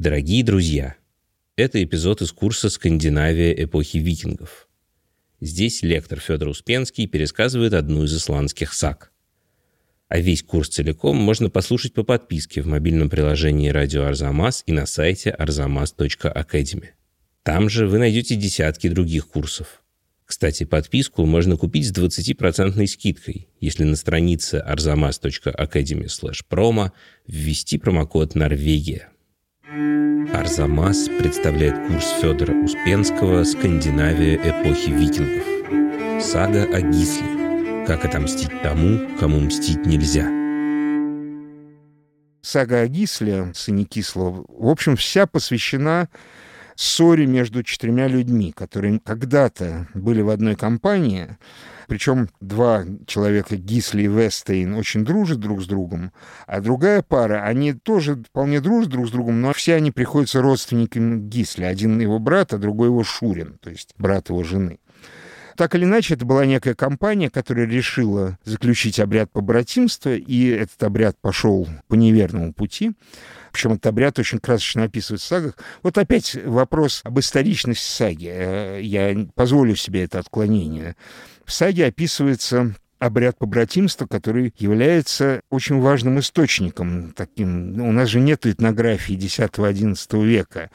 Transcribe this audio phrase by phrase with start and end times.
[0.00, 0.94] Дорогие друзья,
[1.56, 4.66] это эпизод из курса «Скандинавия эпохи викингов».
[5.42, 9.12] Здесь лектор Федор Успенский пересказывает одну из исландских саг.
[10.08, 14.86] А весь курс целиком можно послушать по подписке в мобильном приложении «Радио Арзамас» и на
[14.86, 16.88] сайте arzamas.academy.
[17.42, 19.82] Там же вы найдете десятки других курсов.
[20.24, 26.08] Кстати, подписку можно купить с 20% скидкой, если на странице arzamas.academy
[26.48, 26.90] promo
[27.26, 29.10] ввести промокод «Норвегия».
[29.70, 36.20] Арзамас представляет курс Федора Успенского «Скандинавия эпохи викингов».
[36.20, 37.84] Сага о Гисле.
[37.86, 40.26] Как отомстить тому, кому мстить нельзя.
[42.42, 46.08] Сага о Гисле, сыне Кислого, в общем, вся посвящена
[46.80, 51.36] ссоре между четырьмя людьми, которые когда-то были в одной компании,
[51.86, 56.12] причем два человека, Гисли и Вестейн, очень дружат друг с другом,
[56.46, 61.20] а другая пара, они тоже вполне дружат друг с другом, но все они приходятся родственниками
[61.20, 61.64] Гисли.
[61.64, 64.78] Один его брат, а другой его Шурин, то есть брат его жены.
[65.56, 71.18] Так или иначе, это была некая компания, которая решила заключить обряд побратимства, и этот обряд
[71.20, 72.92] пошел по неверному пути.
[73.52, 75.56] Причем этот обряд очень красочно описывает в сагах.
[75.82, 78.30] Вот опять вопрос об историчности саги.
[78.32, 80.96] Э, я позволю себе это отклонение.
[81.44, 87.12] В саге описывается обряд побратимства, который является очень важным источником.
[87.16, 87.80] Таким.
[87.80, 90.70] У нас же нет этнографии X-XI века.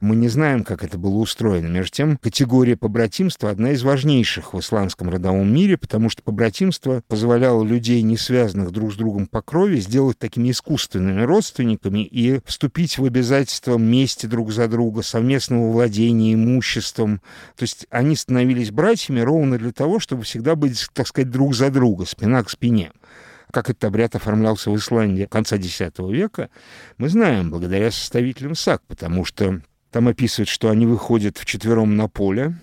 [0.00, 1.66] Мы не знаем, как это было устроено.
[1.66, 7.64] Между тем, категория побратимства одна из важнейших в исламском родовом мире, потому что побратимство позволяло
[7.64, 13.04] людей, не связанных друг с другом по крови, сделать такими искусственными родственниками и вступить в
[13.04, 17.20] обязательства мести друг за друга, совместного владения имуществом.
[17.56, 21.69] То есть они становились братьями ровно для того, чтобы всегда быть, так сказать, друг за
[21.70, 22.92] друга, спина к спине.
[23.52, 26.50] Как этот обряд оформлялся в Исландии конца X века,
[26.98, 29.60] мы знаем благодаря составителям САК, потому что
[29.90, 32.54] там описывают, что они выходят вчетвером на поле,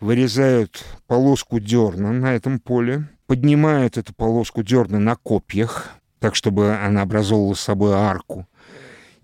[0.00, 7.02] вырезают полоску дерна на этом поле, поднимают эту полоску дерна на копьях, так, чтобы она
[7.02, 8.46] образовывала с собой арку,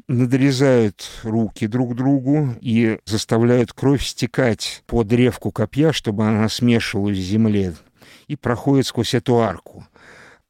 [0.09, 7.23] надрезают руки друг другу и заставляют кровь стекать по древку копья, чтобы она смешивалась в
[7.23, 7.75] земле
[8.27, 9.87] и проходит сквозь эту арку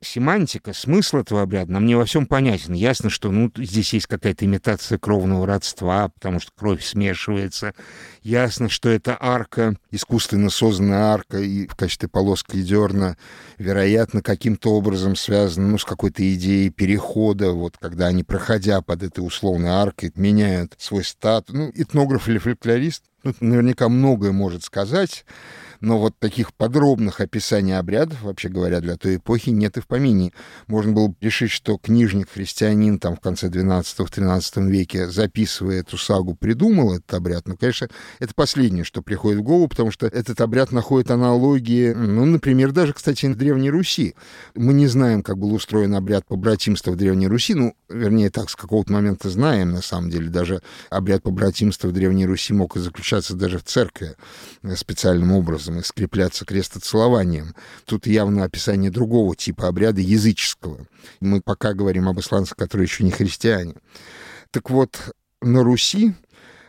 [0.04, 2.74] семантика, смысл этого обряда нам не во всем понятен.
[2.74, 7.74] Ясно, что ну, здесь есть какая-то имитация кровного родства, потому что кровь смешивается.
[8.22, 13.16] Ясно, что это арка, искусственно созданная арка, и в качестве полоски дерна,
[13.58, 19.20] вероятно, каким-то образом связана ну, с какой-то идеей перехода, вот когда они, проходя под этой
[19.20, 21.54] условной аркой, меняют свой статус.
[21.54, 25.24] Ну, этнограф или фольклорист ну, наверняка многое может сказать,
[25.84, 30.32] но вот таких подробных описаний обрядов, вообще говоря, для той эпохи нет и в помине.
[30.66, 37.12] Можно было решить, что книжник-христианин там в конце 12-13 веке, записывая эту сагу, придумал этот
[37.12, 37.46] обряд.
[37.46, 42.24] Но, конечно, это последнее, что приходит в голову, потому что этот обряд находит аналогии, ну,
[42.24, 44.14] например, даже, кстати, в Древней Руси.
[44.54, 48.56] Мы не знаем, как был устроен обряд побратимства в Древней Руси, ну, вернее, так, с
[48.56, 50.30] какого-то момента знаем, на самом деле.
[50.30, 54.14] Даже обряд побратимства в Древней Руси мог и заключаться даже в церкви
[54.76, 57.54] специальным образом и скрепляться крестоцелованием.
[57.84, 60.86] Тут явно описание другого типа обряда языческого.
[61.20, 63.74] Мы пока говорим об исландцах, которые еще не христиане.
[64.50, 66.14] Так вот, на Руси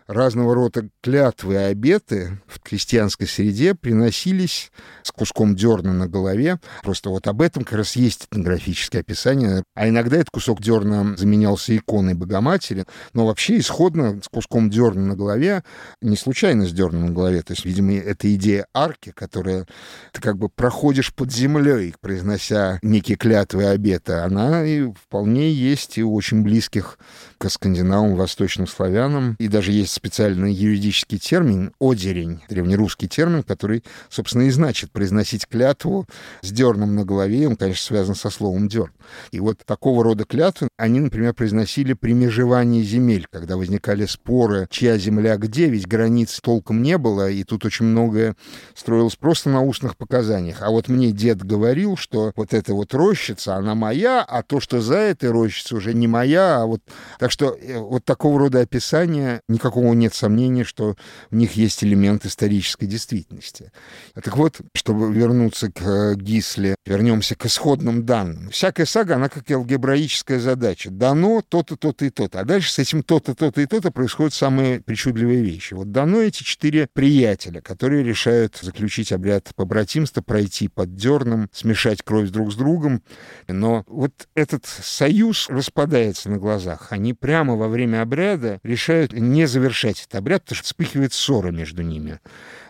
[0.07, 4.71] разного рода клятвы и обеты в крестьянской среде приносились
[5.03, 6.59] с куском дерна на голове.
[6.83, 9.63] Просто вот об этом как раз есть этнографическое описание.
[9.73, 12.85] А иногда этот кусок дерна заменялся иконой Богоматери.
[13.13, 15.63] Но вообще исходно с куском дерна на голове,
[16.01, 17.41] не случайно с дерном на голове.
[17.41, 19.65] То есть, видимо, это идея арки, которая
[20.11, 24.13] ты как бы проходишь под землей, произнося некие клятвы и обеты.
[24.13, 26.99] Она и вполне есть и у очень близких
[27.37, 29.35] к скандинавам, восточным славянам.
[29.39, 36.05] И даже есть специальный юридический термин «одерень», древнерусский термин, который, собственно, и значит произносить клятву
[36.41, 37.47] с дерном на голове.
[37.47, 38.91] Он, конечно, связан со словом «дерн».
[39.31, 44.97] И вот такого рода клятвы они, например, произносили при межевании земель, когда возникали споры, чья
[44.97, 48.35] земля где, ведь границ толком не было, и тут очень многое
[48.73, 50.61] строилось просто на устных показаниях.
[50.61, 54.81] А вот мне дед говорил, что вот эта вот рощица, она моя, а то, что
[54.81, 56.81] за этой рощицей, уже не моя, а вот...
[57.19, 60.95] Так что э, вот такого рода описания никакого кого нет сомнения, что
[61.29, 63.71] в них есть элемент исторической действительности.
[64.15, 68.49] Так вот, чтобы вернуться к э, Гисле, вернемся к исходным данным.
[68.49, 70.89] Всякая сага, она как алгебраическая задача.
[70.89, 72.39] Дано то-то, то-то и то-то.
[72.39, 75.75] А дальше с этим то-то, то-то и то-то происходят самые причудливые вещи.
[75.75, 82.29] Вот дано эти четыре приятеля, которые решают заключить обряд побратимства, пройти под дерном, смешать кровь
[82.29, 83.03] друг с другом.
[83.47, 86.87] Но вот этот союз распадается на глазах.
[86.89, 91.81] Они прямо во время обряда решают не завершать этот обряд, потому что вспыхивает ссора между
[91.81, 92.19] ними.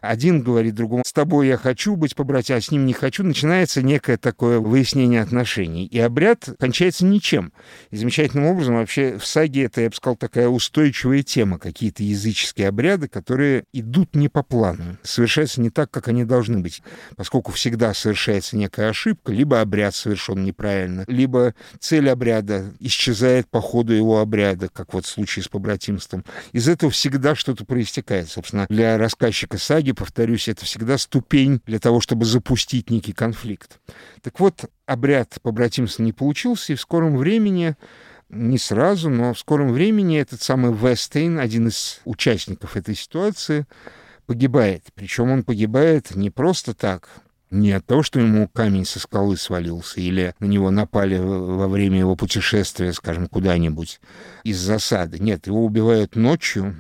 [0.02, 3.24] Один говорит другому, с тобой я хочу быть побратим, а с ним не хочу.
[3.24, 5.86] Начинается некое такое выяснение отношений.
[5.86, 7.52] И обряд кончается ничем.
[7.90, 11.58] И замечательным образом вообще в саге это, я бы сказал, такая устойчивая тема.
[11.58, 16.84] Какие-то языческие обряды, которые идут не по плану, совершаются не так, как они должны быть.
[17.16, 23.94] Поскольку всегда совершается некая ошибка, либо обряд совершен неправильно, либо цель обряда исчезает по ходу
[23.94, 26.24] его обряда, как вот в случае с побратимством.
[26.52, 28.30] Из этого всегда что-то проистекает.
[28.30, 33.80] Собственно, для рассказчика саги повторюсь, это всегда ступень для того, чтобы запустить некий конфликт.
[34.22, 37.76] Так вот, обряд побратимства не получился, и в скором времени
[38.30, 43.68] не сразу, но в скором времени этот самый Вестейн, один из участников этой ситуации,
[44.26, 44.86] погибает.
[44.96, 47.10] Причем он погибает не просто так,
[47.52, 52.00] не от того, что ему камень со скалы свалился, или на него напали во время
[52.00, 54.00] его путешествия, скажем, куда-нибудь
[54.44, 55.20] из засады.
[55.20, 56.76] Нет, его убивают ночью,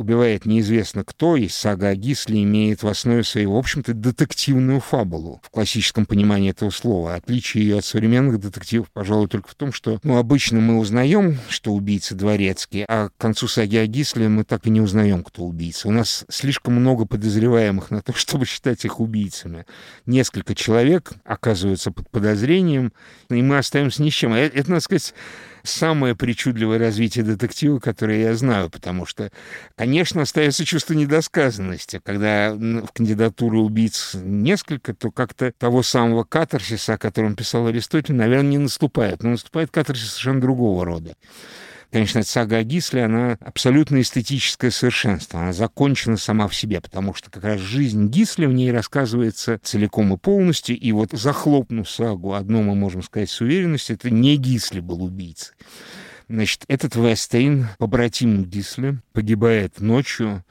[0.00, 5.42] убивает неизвестно кто, и сага о Гисле имеет в основе своей, в общем-то, детективную фабулу
[5.44, 7.14] в классическом понимании этого слова.
[7.16, 11.74] Отличие ее от современных детективов, пожалуй, только в том, что ну, обычно мы узнаем, что
[11.74, 15.86] убийца дворецкий, а к концу саги о Гисле мы так и не узнаем, кто убийца.
[15.88, 19.66] У нас слишком много подозреваемых на то, чтобы считать их убийцами.
[20.06, 22.94] Несколько человек оказываются под подозрением,
[23.28, 24.32] и мы остаемся ни с чем.
[24.32, 25.12] Это, это надо сказать,
[25.62, 29.30] самое причудливое развитие детектива, которое я знаю, потому что,
[29.76, 32.00] конечно, остается чувство недосказанности.
[32.04, 38.50] Когда в кандидатуру убийц несколько, то как-то того самого катарсиса, о котором писал Аристотель, наверное,
[38.50, 39.22] не наступает.
[39.22, 41.14] Но наступает катарсис совершенно другого рода.
[41.90, 45.40] Конечно, сага о Гисле, она абсолютно эстетическое совершенство.
[45.40, 50.14] Она закончена сама в себе, потому что как раз жизнь Гисли в ней рассказывается целиком
[50.14, 50.78] и полностью.
[50.78, 55.54] И вот захлопнув сагу, одно мы можем сказать с уверенностью, это не Гисли был убийцей.
[56.28, 60.44] Значит, этот Вестейн, побратим Гисли, погибает ночью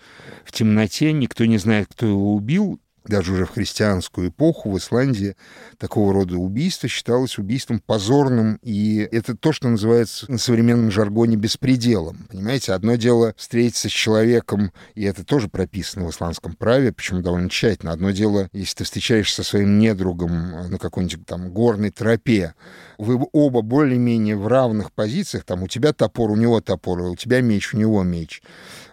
[0.44, 5.36] в темноте, никто не знает, кто его убил, даже уже в христианскую эпоху в Исландии
[5.78, 12.28] такого рода убийство считалось убийством позорным, и это то, что называется на современном жаргоне беспределом.
[12.30, 17.50] Понимаете, одно дело встретиться с человеком, и это тоже прописано в исландском праве, причем довольно
[17.50, 17.92] тщательно.
[17.92, 22.54] Одно дело, если ты встречаешься со своим недругом на какой-нибудь там горной тропе,
[22.98, 27.42] вы оба более-менее в равных позициях, там у тебя топор, у него топор, у тебя
[27.42, 28.42] меч, у него меч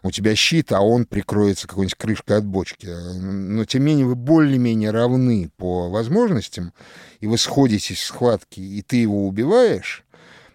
[0.06, 2.87] у тебя щит, а он прикроется какой-нибудь крышкой от бочки.
[2.87, 6.72] Но, тем не менее, вы более-менее равны по возможностям,
[7.20, 10.04] и вы сходитесь в схватке, и ты его убиваешь,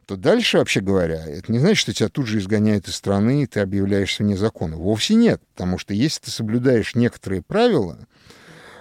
[0.06, 3.46] то дальше, вообще говоря, это не значит, что тебя тут же изгоняют из страны, и
[3.46, 4.76] ты объявляешься вне закона.
[4.76, 7.98] Вовсе нет, потому что если ты соблюдаешь некоторые правила,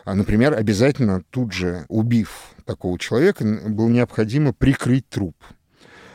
[0.05, 5.37] а, например, обязательно тут же, убив такого человека, было необходимо прикрыть труп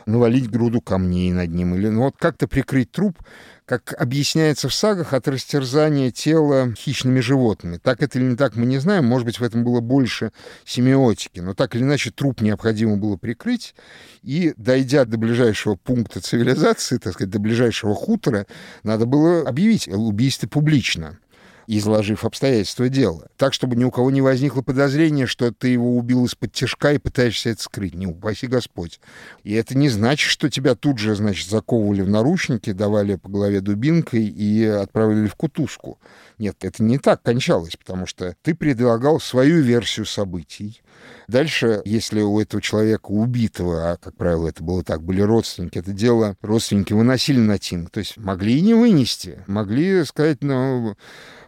[0.06, 3.18] навалить груду камней над ним, или ну, вот как-то прикрыть труп,
[3.66, 7.78] как объясняется в сагах, от растерзания тела хищными животными.
[7.78, 9.04] Так это или не так, мы не знаем.
[9.04, 10.30] Может быть, в этом было больше
[10.64, 11.40] семиотики.
[11.40, 13.74] Но так или иначе, труп необходимо было прикрыть.
[14.22, 18.46] И, дойдя до ближайшего пункта цивилизации, так сказать, до ближайшего хутора,
[18.84, 21.18] надо было объявить убийство публично
[21.66, 23.28] изложив обстоятельства дела.
[23.36, 26.98] Так, чтобы ни у кого не возникло подозрения, что ты его убил из-под тяжка и
[26.98, 27.94] пытаешься это скрыть.
[27.94, 29.00] Не упаси Господь.
[29.44, 33.60] И это не значит, что тебя тут же, значит, заковывали в наручники, давали по голове
[33.60, 35.98] дубинкой и отправили в кутузку.
[36.38, 40.82] Нет, это не так кончалось, потому что ты предлагал свою версию событий,
[41.28, 45.92] Дальше, если у этого человека убитого, а, как правило, это было так, были родственники, это
[45.92, 47.90] дело родственники выносили на тинг.
[47.90, 49.42] То есть могли и не вынести.
[49.46, 50.96] Могли сказать, ну,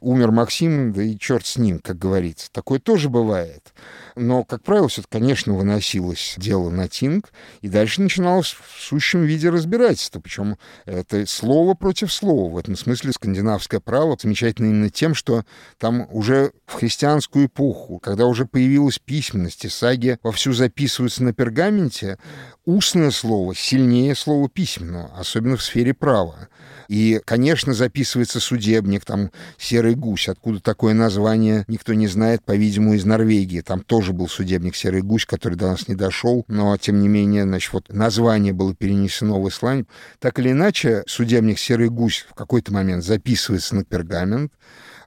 [0.00, 2.50] умер Максим, да и черт с ним, как говорится.
[2.52, 3.72] Такое тоже бывает.
[4.16, 9.48] Но, как правило, все конечно, выносилось дело на Тинг, и дальше начиналось в сущем виде
[9.50, 10.20] разбирательство.
[10.20, 12.52] Причем это слово против слова.
[12.52, 15.44] В этом смысле скандинавское право замечательно именно тем, что
[15.78, 22.18] там уже в христианскую эпоху, когда уже появилась письменность, и саги вовсю записываются на пергаменте,
[22.64, 26.48] устное слово сильнее слова письменного, особенно в сфере права.
[26.88, 30.28] И, конечно, записывается судебник, там «Серый гусь».
[30.28, 33.60] Откуда такое название, никто не знает, по-видимому, из Норвегии.
[33.60, 37.44] Там тоже был судебник «Серый гусь», который до нас не дошел, но, тем не менее,
[37.44, 39.86] значит, вот название было перенесено в Исландию.
[40.18, 44.52] Так или иначе, судебник «Серый гусь» в какой-то момент записывается на пергамент,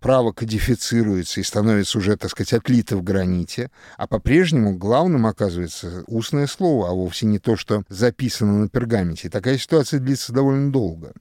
[0.01, 6.47] право кодифицируется и становится уже, так сказать, отлито в граните, а по-прежнему главным оказывается устное
[6.47, 9.27] слово, а вовсе не то, что записано на пергаменте.
[9.27, 11.13] И такая ситуация длится довольно долго.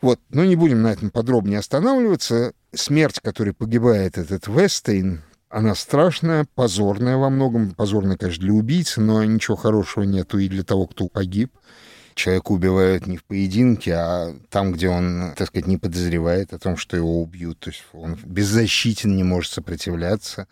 [0.00, 2.54] Вот, но не будем на этом подробнее останавливаться.
[2.74, 7.72] Смерть, которой погибает этот Вестейн, она страшная, позорная во многом.
[7.72, 11.52] Позорная, конечно, для убийцы, но ничего хорошего нету и для того, кто погиб.
[12.14, 16.76] Человека убивают не в поединке, а там, где он, так сказать, не подозревает о том,
[16.76, 17.58] что его убьют.
[17.60, 20.46] То есть он беззащитен, не может сопротивляться.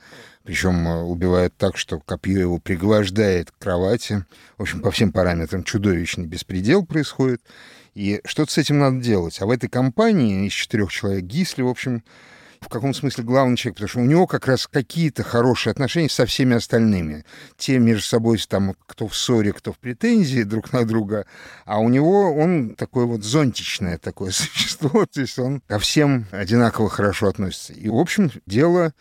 [0.44, 4.24] Причем э, убивают так, что копье его пригвождает к кровати.
[4.56, 7.42] В общем, по всем параметрам чудовищный беспредел происходит.
[7.94, 9.40] И что-то с этим надо делать.
[9.40, 12.02] А в этой компании из четырех человек Гисли, в общем,
[12.60, 16.26] в каком смысле главный человек, потому что у него как раз какие-то хорошие отношения со
[16.26, 17.24] всеми остальными.
[17.56, 21.26] Те между собой, там, кто в ссоре, кто в претензии друг на друга,
[21.64, 26.88] а у него он такое вот зонтичное такое существо, то есть он ко всем одинаково
[26.88, 27.72] хорошо относится.
[27.72, 28.92] И, в общем, дело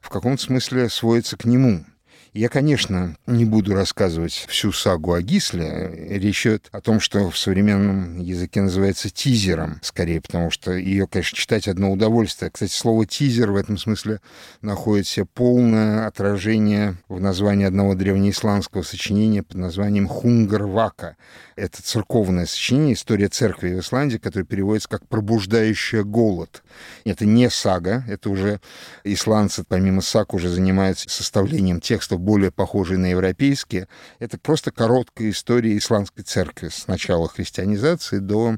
[0.00, 1.84] в каком-то смысле сводится к нему.
[2.32, 5.90] Я, конечно, не буду рассказывать всю сагу о Гисле.
[6.10, 11.36] Речь идет о том, что в современном языке называется тизером, скорее, потому что ее, конечно,
[11.36, 12.52] читать одно удовольствие.
[12.52, 14.20] Кстати, слово «тизер» в этом смысле
[14.62, 21.16] находит себе полное отражение в названии одного древнеисландского сочинения под названием «Хунгарвака».
[21.56, 26.62] Это церковное сочинение, история церкви в Исландии, которое переводится как «пробуждающая голод».
[27.04, 28.60] Это не сага, это уже
[29.02, 33.88] исландцы, помимо саг, уже занимаются составлением текстов более похожие на европейские.
[34.18, 38.56] Это просто короткая история исламской церкви с начала христианизации до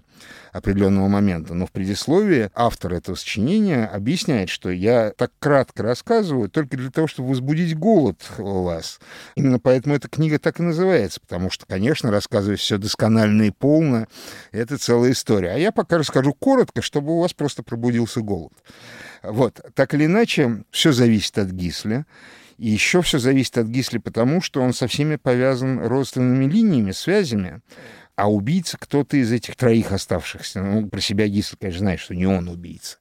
[0.52, 1.54] определенного момента.
[1.54, 7.06] Но в предисловии автор этого сочинения объясняет, что я так кратко рассказываю только для того,
[7.06, 9.00] чтобы возбудить голод у вас.
[9.34, 14.06] Именно поэтому эта книга так и называется, потому что, конечно, рассказывать все досконально и полно—
[14.52, 15.52] это целая история.
[15.52, 18.52] А я пока расскажу коротко, чтобы у вас просто пробудился голод.
[19.22, 22.06] Вот, так или иначе, все зависит от Гисля.
[22.58, 27.60] И еще все зависит от Гисли потому, что он со всеми повязан родственными линиями, связями.
[28.14, 30.62] А убийца кто-то из этих троих оставшихся.
[30.62, 32.98] Ну, про себя Гисли, конечно, знает, что не он убийца.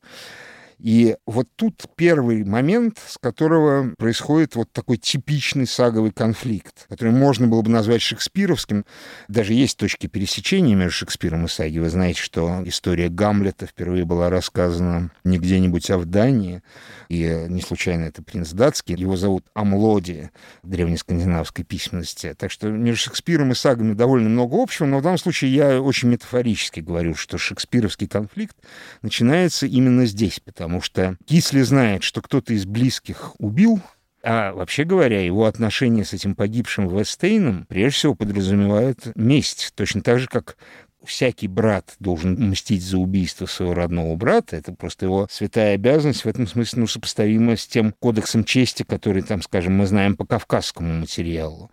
[0.82, 7.48] И вот тут первый момент, с которого происходит вот такой типичный саговый конфликт, который можно
[7.48, 8.86] было бы назвать шекспировским.
[9.28, 11.78] Даже есть точки пересечения между Шекспиром и саги.
[11.78, 16.64] Вы знаете, что история Гамлета впервые была рассказана не где-нибудь, а в Дании.
[17.10, 18.96] И не случайно это принц датский.
[18.96, 20.32] Его зовут Амлоди
[20.64, 22.34] древнескандинавской письменности.
[22.36, 26.10] Так что между Шекспиром и сагами довольно много общего, но в данном случае я очень
[26.10, 28.56] метафорически говорю, что шекспировский конфликт
[29.04, 33.82] начинается именно здесь, потому потому что Кисли знает, что кто-то из близких убил,
[34.24, 40.20] а вообще говоря, его отношения с этим погибшим Вестейном прежде всего подразумевают месть, точно так
[40.20, 40.56] же, как
[41.04, 44.56] всякий брат должен мстить за убийство своего родного брата.
[44.56, 49.24] Это просто его святая обязанность, в этом смысле ну, сопоставима с тем кодексом чести, который,
[49.24, 51.70] там, скажем, мы знаем по кавказскому материалу.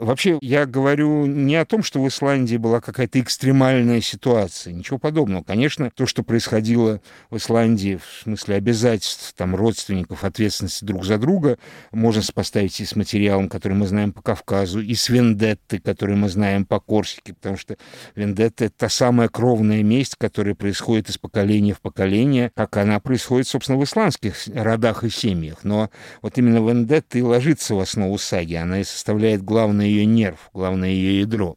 [0.00, 5.42] Вообще, я говорю не о том, что в Исландии была какая-то экстремальная ситуация, ничего подобного.
[5.42, 11.58] Конечно, то, что происходило в Исландии в смысле обязательств там, родственников, ответственности друг за друга,
[11.92, 16.30] можно сопоставить и с материалом, который мы знаем по Кавказу, и с вендетты, который мы
[16.30, 17.76] знаем по Корсике, потому что
[18.14, 23.48] вендетта— это та самая кровная месть, которая происходит из поколения в поколение, как она происходит,
[23.48, 25.58] собственно, в исландских родах и семьях.
[25.62, 25.90] Но
[26.22, 30.90] вот именно вендетта и ложится в основу саги, она и составляет главное ее нерв, главное
[30.90, 31.56] ее ядро.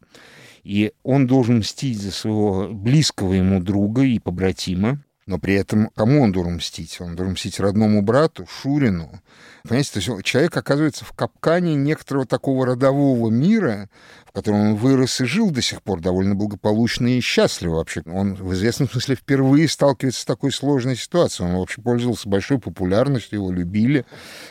[0.63, 6.22] И он должен мстить за своего близкого ему друга и побратима, но при этом кому
[6.22, 7.00] он должен мстить?
[7.00, 9.22] Он должен мстить родному брату, Шурину.
[9.63, 13.89] Понимаете, то есть человек оказывается в капкане некоторого такого родового мира,
[14.25, 18.01] в котором он вырос и жил до сих пор довольно благополучно и счастливо вообще.
[18.08, 21.48] Он в известном смысле впервые сталкивается с такой сложной ситуацией.
[21.48, 24.06] Он вообще пользовался большой популярностью, его любили,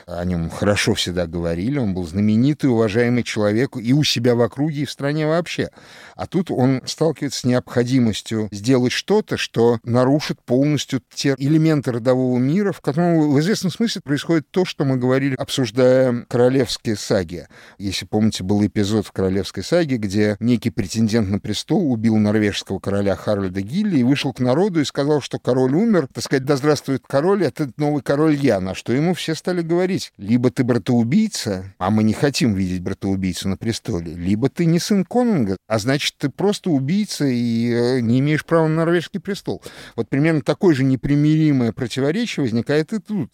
[0.06, 4.82] о нем хорошо всегда говорили, он был знаменитый, уважаемый человек и у себя в округе,
[4.82, 5.68] и в стране вообще.
[6.16, 12.70] А тут он сталкивается с необходимостью сделать что-то, что нарушит полностью те элементы родового мира,
[12.70, 17.48] в котором в известном смысле происходит то, что мы говорили, обсуждая королевские саги.
[17.78, 23.16] Если помните, был эпизод в королевской саге, где некий претендент на престол убил норвежского короля
[23.16, 27.02] Харальда Гилли и вышел к народу и сказал, что король умер, так сказать, да здравствует
[27.08, 31.90] король, это новый король я, на что ему все стали говорить, либо ты братоубийца, а
[31.90, 36.28] мы не хотим видеть братоубийцу на престоле, либо ты не сын конунга, а значит, ты
[36.28, 39.60] просто убийца и э, не имеешь права на норвежский престол.
[39.96, 43.30] Вот примерно такое же непримиримое противоречие возникает и тут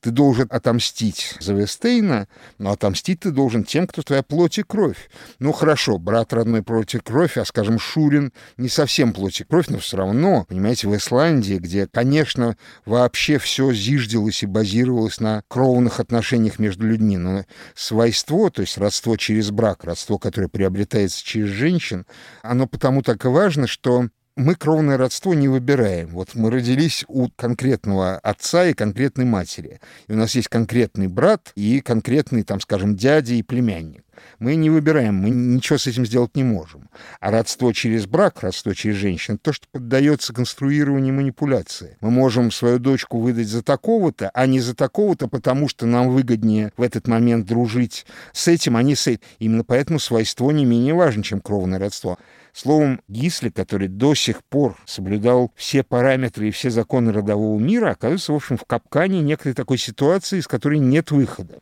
[0.00, 5.10] ты должен отомстить за Вестейна, но отомстить ты должен тем, кто твоя плоть и кровь.
[5.38, 9.68] Ну, хорошо, брат родной плоть и кровь, а, скажем, Шурин не совсем плоть и кровь,
[9.68, 16.00] но все равно, понимаете, в Исландии, где, конечно, вообще все зиждилось и базировалось на кровных
[16.00, 22.06] отношениях между людьми, но свойство, то есть родство через брак, родство, которое приобретается через женщин,
[22.42, 26.08] оно потому так и важно, что мы кровное родство не выбираем.
[26.08, 29.80] Вот мы родились у конкретного отца и конкретной матери.
[30.08, 34.04] И у нас есть конкретный брат и конкретный, там, скажем, дядя и племянник.
[34.38, 36.88] Мы не выбираем, мы ничего с этим сделать не можем.
[37.20, 41.96] А родство через брак, родство через женщину, то, что поддается конструированию манипуляции.
[42.00, 46.72] Мы можем свою дочку выдать за такого-то, а не за такого-то, потому что нам выгоднее
[46.76, 49.22] в этот момент дружить с этим, а не с этим.
[49.38, 52.18] Именно поэтому свойство не менее важно, чем кровное родство.
[52.52, 58.32] Словом, Гисли, который до сих пор соблюдал все параметры и все законы родового мира, оказывается,
[58.32, 61.60] в общем, в капкане некой такой ситуации, из которой нет выхода.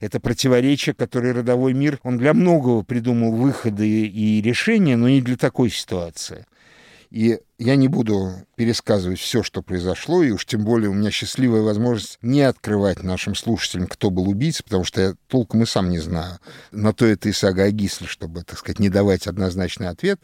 [0.00, 5.36] Это противоречие, которое родовой мир, он для многого придумал выходы и решения, но не для
[5.36, 6.46] такой ситуации.
[7.10, 11.60] И я не буду пересказывать все, что произошло, и уж тем более у меня счастливая
[11.60, 15.98] возможность не открывать нашим слушателям, кто был убийцей, потому что я толком и сам не
[15.98, 16.38] знаю.
[16.70, 20.20] На то это и сага о Гисле, чтобы, так сказать, не давать однозначный ответ.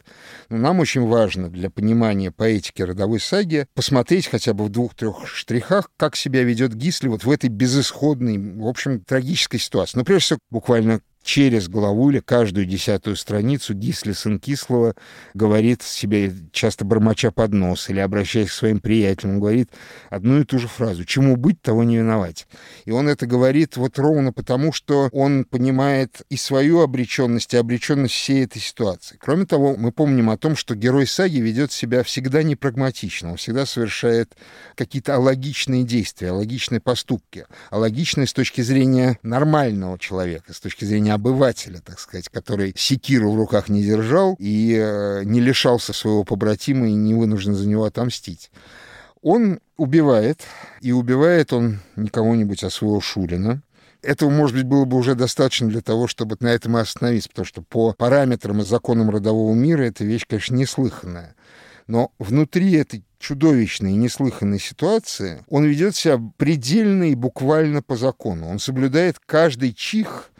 [0.49, 5.91] Но нам очень важно для понимания поэтики родовой саги посмотреть хотя бы в двух-трех штрихах,
[5.97, 9.97] как себя ведет Гисли вот в этой безысходной, в общем, трагической ситуации.
[9.97, 14.95] Но прежде всего, буквально через главу или каждую десятую страницу Гисли сын Кислого
[15.33, 19.69] говорит себе, часто бормоча под нос или обращаясь к своим приятелям, говорит
[20.09, 22.47] одну и ту же фразу «Чему быть, того не виновать».
[22.85, 28.13] И он это говорит вот ровно потому, что он понимает и свою обреченность, и обреченность
[28.13, 29.17] всей этой ситуации.
[29.19, 33.65] Кроме того, мы помним о том, что герой саги ведет себя всегда непрагматично, он всегда
[33.65, 34.37] совершает
[34.75, 41.79] какие-то алогичные действия, алогичные поступки, алогичные с точки зрения нормального человека, с точки зрения обывателя,
[41.83, 46.93] так сказать, который секиру в руках не держал и э, не лишался своего побратима и
[46.93, 48.49] не вынужден за него отомстить.
[49.21, 50.41] Он убивает,
[50.81, 53.61] и убивает он не кого-нибудь, а своего Шурина.
[54.01, 57.45] Этого, может быть, было бы уже достаточно для того, чтобы на этом и остановиться, потому
[57.45, 61.35] что по параметрам и законам родового мира эта вещь, конечно, неслыханная.
[61.87, 68.47] Но внутри этой чудовищной и неслыханной ситуации он ведет себя предельно и буквально по закону.
[68.47, 70.31] Он соблюдает каждый чих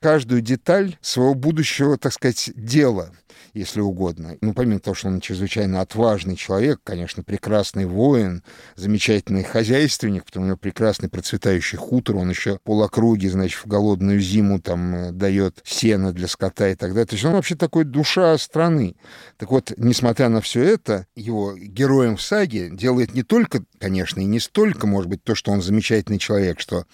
[0.00, 3.12] каждую деталь своего будущего, так сказать, дела
[3.54, 4.36] если угодно.
[4.40, 8.42] Ну, помимо того, что он чрезвычайно отважный человек, конечно, прекрасный воин,
[8.76, 14.20] замечательный хозяйственник, потому что у него прекрасный процветающий хутор, он еще полокруги, значит, в голодную
[14.20, 17.06] зиму там э, дает сено для скота и так далее.
[17.06, 18.96] То есть он вообще такой душа страны.
[19.36, 24.24] Так вот, несмотря на все это, его героем в саге делает не только, конечно, и
[24.26, 26.84] не столько, может быть, то, что он замечательный человек, что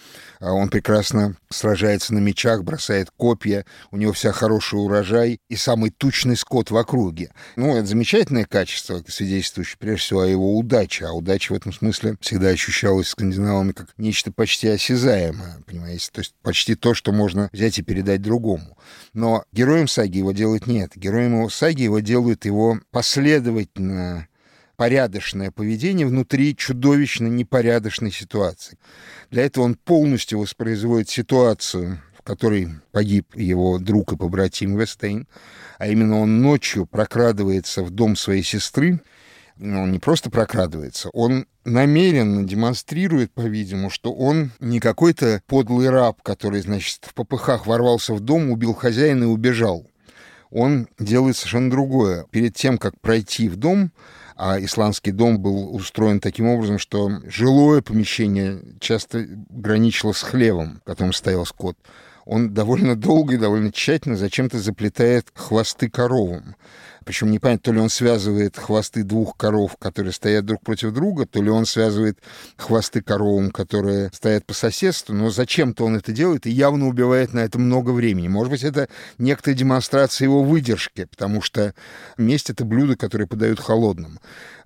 [0.40, 5.90] а, он прекрасно сражается на мечах, бросает копья, у него вся хороший урожай и самый
[5.90, 7.32] тучный скот в округе.
[7.56, 11.06] Ну, это замечательное качество, свидетельствующее прежде всего о его удаче.
[11.06, 16.08] А удача в этом смысле всегда ощущалась скандинавами как нечто почти осязаемое, понимаете?
[16.12, 18.78] То есть почти то, что можно взять и передать другому.
[19.12, 20.92] Но героем саги его делают нет.
[20.94, 24.28] Героем его саги его делают его последовательно
[24.76, 28.78] порядочное поведение внутри чудовищно непорядочной ситуации.
[29.30, 35.28] Для этого он полностью воспроизводит ситуацию которой погиб его друг и побратим Вестейн,
[35.78, 39.00] а именно он ночью прокрадывается в дом своей сестры,
[39.58, 46.20] ну, он не просто прокрадывается, он намеренно демонстрирует, по-видимому, что он не какой-то подлый раб,
[46.22, 49.86] который, значит, в попыхах ворвался в дом, убил хозяина и убежал.
[50.50, 52.26] Он делает совершенно другое.
[52.30, 53.92] Перед тем, как пройти в дом,
[54.36, 60.84] а исландский дом был устроен таким образом, что жилое помещение часто граничило с хлевом, в
[60.84, 61.76] котором стоял скот
[62.26, 66.56] он довольно долго и довольно тщательно зачем-то заплетает хвосты коровам.
[67.06, 71.40] Причем непонятно, то ли он связывает хвосты двух коров, которые стоят друг против друга, то
[71.40, 72.18] ли он связывает
[72.56, 77.40] хвосты коровам, которые стоят по соседству, но зачем-то он это делает и явно убивает на
[77.40, 78.26] это много времени.
[78.26, 78.88] Может быть, это
[79.18, 81.74] некоторая демонстрация его выдержки, потому что
[82.18, 84.18] месть— это блюдо, которое подают холодным.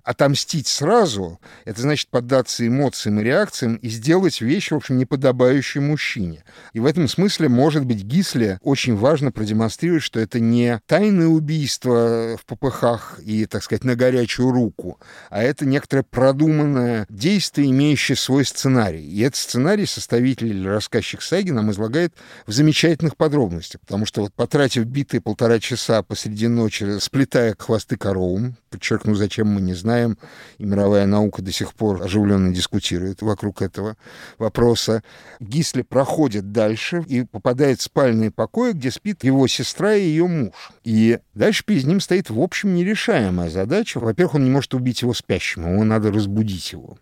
[0.03, 6.43] Отомстить сразу, это значит поддаться эмоциям и реакциям и сделать вещь, в общем, неподобающую мужчине.
[6.73, 12.37] И в этом смысле, может быть, Гисле очень важно продемонстрировать, что это не тайное убийство
[12.37, 18.45] в попыхах и, так сказать, на горячую руку, а это некоторое продуманное действие, имеющее свой
[18.45, 19.03] сценарий.
[19.03, 22.13] И этот сценарий составитель или рассказчик саги нам излагает
[22.45, 28.57] в замечательных подробностях, потому что вот потратив битые полтора часа посреди ночи, сплетая хвосты коровам,
[28.71, 30.17] подчеркну, зачем мы не знаем,
[30.57, 33.97] и мировая наука до сих пор оживленно дискутирует вокруг этого
[34.39, 35.03] вопроса.
[35.39, 40.71] Гисли проходит дальше и попадает в спальные покои, где спит его сестра и ее муж.
[40.83, 43.99] И дальше перед ним стоит, в общем, нерешаемая задача.
[43.99, 46.97] Во-первых, он не может убить его спящим, ему надо разбудить его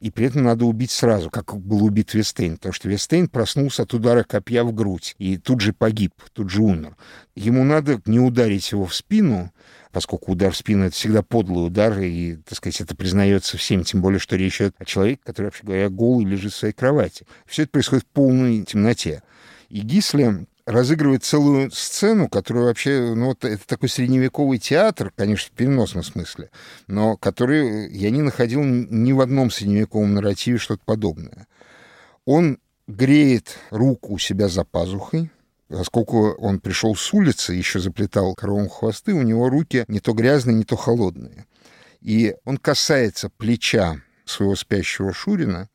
[0.00, 3.92] и при этом надо убить сразу, как был убит Вестейн, потому что Вестейн проснулся от
[3.92, 6.96] удара копья в грудь и тут же погиб, тут же умер.
[7.36, 9.52] Ему надо не ударить его в спину,
[9.92, 14.00] поскольку удар в спину— это всегда подлый удар, и, так сказать, это признается всем, тем
[14.00, 17.26] более, что речь идет о человеке, который, вообще говоря, голый лежит в своей кровати.
[17.46, 19.22] Все это происходит в полной темноте.
[19.68, 25.56] И Гисли разыгрывает целую сцену, которую вообще, ну, вот это такой средневековый театр, конечно, в
[25.56, 26.50] переносном смысле,
[26.86, 31.46] но который я не находил ни в одном средневековом нарративе что-то подобное.
[32.24, 35.30] Он греет руку у себя за пазухой,
[35.68, 40.56] Поскольку он пришел с улицы, еще заплетал коровам хвосты, у него руки не то грязные,
[40.56, 41.46] не то холодные.
[42.00, 45.68] И он касается плеча своего спящего Шурина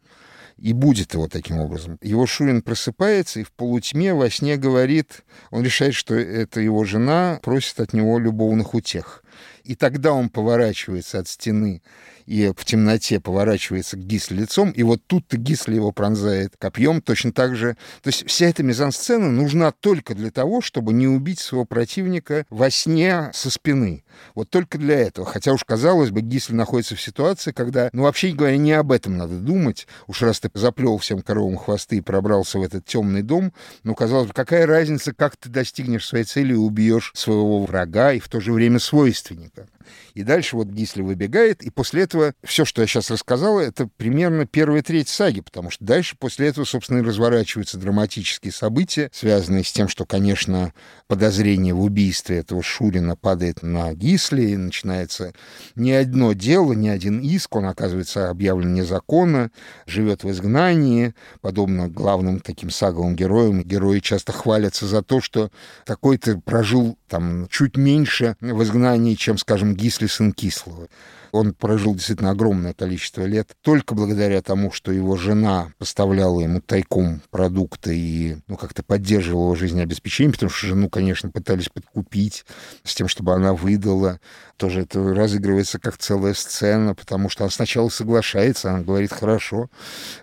[0.57, 1.97] и будет его таким образом.
[2.01, 7.39] Его Шурин просыпается и в полутьме во сне говорит, он решает, что это его жена
[7.43, 9.23] просит от него любовных утех.
[9.65, 11.81] И тогда он поворачивается от стены
[12.25, 17.31] и в темноте поворачивается к Гисле лицом, и вот тут-то Гисли его пронзает копьем точно
[17.31, 17.77] так же.
[18.01, 22.69] То есть вся эта мизансцена нужна только для того, чтобы не убить своего противника во
[22.69, 24.03] сне со спины.
[24.33, 25.27] Вот только для этого.
[25.27, 29.17] Хотя уж казалось бы, Гисли находится в ситуации, когда, ну вообще говоря, не об этом
[29.17, 29.87] надо думать.
[30.07, 34.27] Уж раз ты заплел всем коровам хвосты и пробрался в этот темный дом, ну казалось
[34.27, 38.39] бы, какая разница, как ты достигнешь своей цели и убьешь своего врага и в то
[38.39, 39.54] же время свойственника.
[39.57, 39.74] America.
[40.13, 44.45] И дальше вот Гисли выбегает, и после этого все, что я сейчас рассказал, это примерно
[44.45, 49.71] первая треть саги, потому что дальше после этого, собственно, и разворачиваются драматические события, связанные с
[49.71, 50.73] тем, что, конечно,
[51.07, 55.33] подозрение в убийстве этого Шурина падает на Гисли, и начинается
[55.75, 59.51] не одно дело, не один иск, он оказывается объявлен незаконно,
[59.85, 63.63] живет в изгнании, подобно главным таким саговым героям.
[63.63, 65.51] Герои часто хвалятся за то, что
[65.85, 70.87] такой-то прожил там чуть меньше в изгнании, чем, скажем, Гисли сын Кислого.
[71.35, 77.21] Он прожил действительно огромное количество лет только благодаря тому, что его жена поставляла ему тайком
[77.29, 82.45] продукты и ну, как-то поддерживала его жизнеобеспечение, потому что жену, конечно, пытались подкупить
[82.83, 84.19] с тем, чтобы она выдала.
[84.57, 89.69] Тоже это разыгрывается как целая сцена, потому что она сначала соглашается, она говорит «хорошо».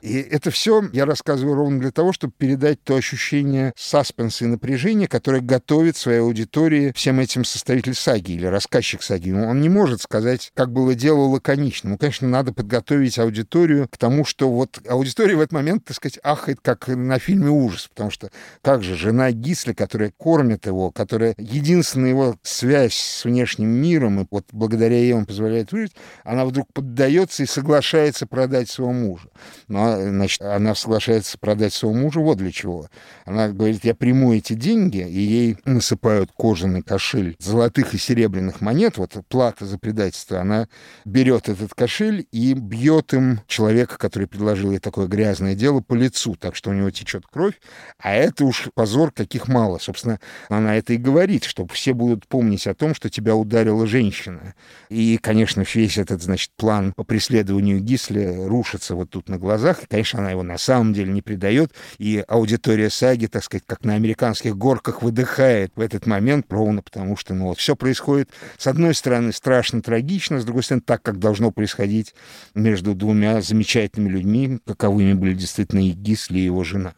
[0.01, 5.09] И это все я рассказываю ровно для того, чтобы передать то ощущение саспенса и напряжения,
[5.09, 9.33] которое готовит своей аудитории всем этим составитель саги или рассказчик саги.
[9.33, 11.91] Он не может сказать, как было дело лаконично.
[11.91, 16.21] Ну, конечно, надо подготовить аудиторию к тому, что вот аудитория в этот момент, так сказать,
[16.23, 18.31] ахает, как на фильме ужас, потому что
[18.63, 24.27] как же жена Гисли, которая кормит его, которая единственная его связь с внешним миром, и
[24.31, 29.29] вот благодаря ей он позволяет выжить, она вдруг поддается и соглашается продать своего мужа.
[29.67, 32.87] Но, значит, она соглашается продать своего мужа вот для чего.
[33.25, 38.99] Она говорит, я приму эти деньги, и ей насыпают кожаный кошель золотых и серебряных монет,
[38.99, 40.69] вот плата за предательство, она
[41.05, 46.37] берет этот кошель и бьет им человека, который предложил ей такое грязное дело, по лицу,
[46.39, 47.61] так что у него течет кровь.
[47.99, 49.79] А это уж позор, каких мало.
[49.79, 54.55] Собственно, она это и говорит, что все будут помнить о том, что тебя ударила женщина.
[54.89, 59.83] И, конечно, весь этот, значит, план по преследованию Гисли рушится вот тут на глазах.
[59.83, 61.73] И, конечно, она его на самом деле не предает.
[61.99, 67.17] И аудитория саги, так сказать, как на американских горках выдыхает в этот момент, ровно потому
[67.17, 71.19] что, ну вот, все происходит, с одной стороны, страшно трагично, с другой стороны, так, как
[71.19, 72.15] должно происходить
[72.55, 76.95] между двумя замечательными людьми, каковыми были действительно и Гисли, и его жена.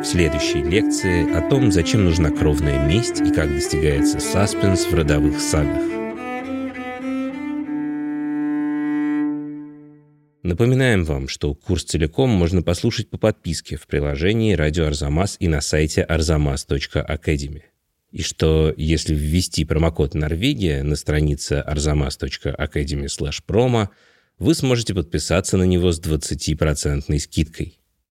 [0.00, 5.40] В следующей лекции о том, зачем нужна кровная месть и как достигается саспенс в родовых
[5.40, 5.82] сагах.
[10.44, 15.60] Напоминаем вам, что курс целиком можно послушать по подписке в приложении «Радио Арзамас» и на
[15.60, 17.62] сайте arzamas.academy
[18.10, 23.88] и что если ввести промокод «Норвегия» на странице arzamas.academy/promo,
[24.38, 27.77] вы сможете подписаться на него с 20% скидкой.